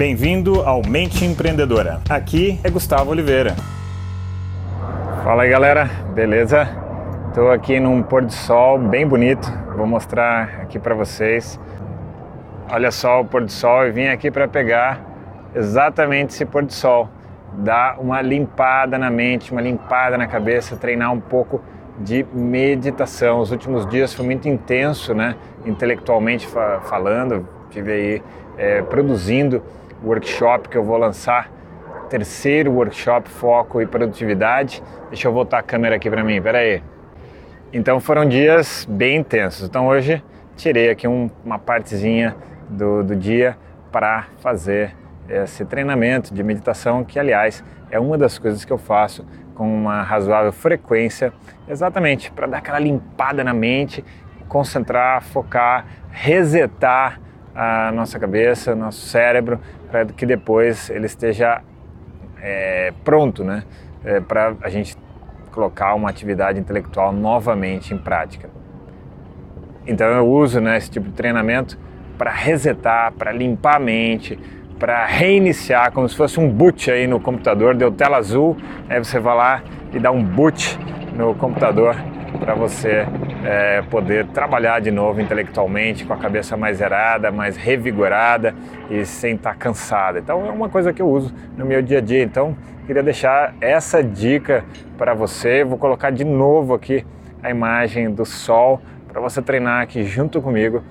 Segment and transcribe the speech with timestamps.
[0.00, 2.00] Bem-vindo ao Mente Empreendedora.
[2.08, 3.54] Aqui é Gustavo Oliveira.
[5.22, 5.90] Fala aí, galera.
[6.14, 6.66] Beleza?
[7.28, 9.46] Estou aqui num pôr do sol bem bonito.
[9.76, 11.60] Vou mostrar aqui para vocês.
[12.72, 15.04] Olha só o pôr do sol e vim aqui para pegar
[15.54, 17.06] exatamente esse pôr do sol.
[17.52, 21.60] Dar uma limpada na mente, uma limpada na cabeça, treinar um pouco
[21.98, 23.38] de meditação.
[23.38, 25.36] Os últimos dias foi muito intenso, né?
[25.66, 26.48] Intelectualmente
[26.84, 28.22] falando, tive aí
[28.56, 29.62] é, produzindo
[30.04, 31.50] workshop que eu vou lançar,
[32.08, 34.82] terceiro workshop foco e produtividade.
[35.08, 36.82] Deixa eu voltar a câmera aqui para mim, pera aí.
[37.72, 39.68] Então foram dias bem intensos.
[39.68, 40.22] Então hoje
[40.56, 42.34] tirei aqui um, uma partezinha
[42.68, 43.56] do, do dia
[43.92, 44.94] para fazer
[45.28, 50.02] esse treinamento de meditação, que aliás é uma das coisas que eu faço com uma
[50.02, 51.32] razoável frequência,
[51.68, 54.04] exatamente para dar aquela limpada na mente,
[54.48, 57.20] concentrar, focar, resetar
[57.54, 61.62] a nossa cabeça, nosso cérebro, para que depois ele esteja
[62.40, 63.64] é, pronto, né,
[64.04, 64.96] é, para a gente
[65.50, 68.48] colocar uma atividade intelectual novamente em prática.
[69.86, 71.78] Então eu uso né, esse tipo de treinamento
[72.16, 74.38] para resetar, para limpar a mente,
[74.78, 78.56] para reiniciar, como se fosse um boot aí no computador, deu tela azul,
[78.88, 79.62] aí você vai lá
[79.92, 80.78] e dá um boot
[81.14, 81.96] no computador
[82.38, 83.06] para você
[83.44, 88.54] é, poder trabalhar de novo intelectualmente, com a cabeça mais zerada, mais revigorada
[88.90, 90.18] e sem estar tá cansada.
[90.18, 92.22] Então é uma coisa que eu uso no meu dia a dia.
[92.22, 94.64] Então queria deixar essa dica
[94.98, 95.64] para você.
[95.64, 97.04] Vou colocar de novo aqui
[97.42, 100.82] a imagem do sol para você treinar aqui junto comigo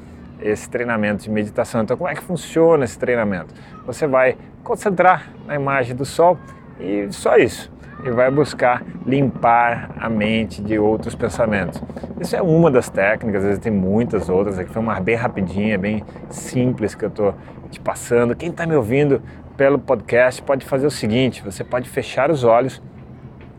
[0.41, 1.81] esse treinamento de meditação.
[1.81, 3.53] Então, como é que funciona esse treinamento?
[3.85, 6.37] Você vai concentrar na imagem do sol
[6.79, 7.69] e só isso
[8.03, 11.81] e vai buscar limpar a mente de outros pensamentos.
[12.19, 15.77] Isso é uma das técnicas, às vezes tem muitas outras, aqui foi uma bem rapidinha,
[15.77, 17.35] bem simples que eu estou
[17.69, 18.35] te passando.
[18.35, 19.21] Quem está me ouvindo
[19.57, 22.81] pelo podcast pode fazer o seguinte: você pode fechar os olhos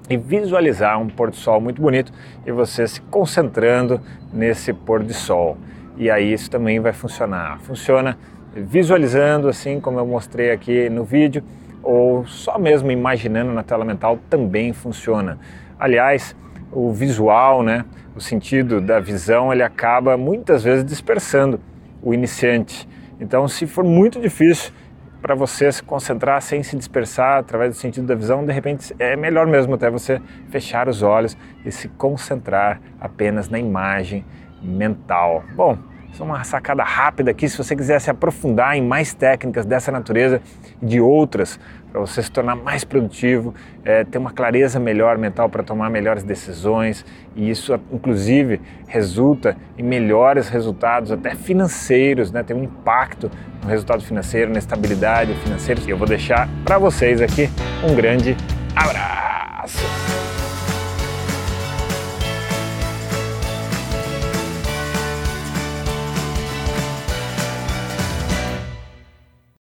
[0.09, 2.13] e visualizar um pôr do sol muito bonito
[2.45, 4.01] e você se concentrando
[4.33, 5.57] nesse pôr do sol.
[5.97, 7.61] E aí isso também vai funcionar.
[7.61, 8.17] Funciona
[8.55, 11.45] visualizando assim como eu mostrei aqui no vídeo
[11.83, 15.39] ou só mesmo imaginando na tela mental também funciona.
[15.79, 16.37] Aliás,
[16.73, 21.61] o visual, né, o sentido da visão, ele acaba muitas vezes dispersando
[22.03, 22.89] o iniciante.
[23.21, 24.73] Então, se for muito difícil
[25.21, 29.17] para você se concentrar sem se dispersar através do sentido da visão, de repente é
[29.17, 34.25] melhor mesmo até você fechar os olhos e se concentrar apenas na imagem
[34.63, 35.45] mental.
[35.55, 35.79] Bom,
[36.13, 40.41] só uma sacada rápida aqui, se você quiser se aprofundar em mais técnicas dessa natureza
[40.83, 41.59] e de outras,
[41.91, 43.55] para você se tornar mais produtivo,
[43.85, 47.05] é, ter uma clareza melhor mental para tomar melhores decisões,
[47.35, 52.43] e isso inclusive resulta em melhores resultados, até financeiros, né?
[52.43, 53.31] tem um impacto
[53.63, 55.81] no resultado financeiro, na estabilidade financeira.
[55.87, 57.49] E eu vou deixar para vocês aqui
[57.89, 58.37] um grande
[58.75, 60.00] abraço!